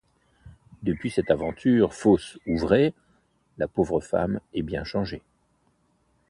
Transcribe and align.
Depuis 0.81 1.11
cette 1.11 1.29
aventure, 1.29 1.93
fausse 1.93 2.39
ou 2.47 2.57
vraie, 2.57 2.95
la 3.59 3.67
pauvre 3.67 3.99
femme 4.01 4.39
est 4.51 4.63
bien 4.63 4.83
changée. 4.83 5.21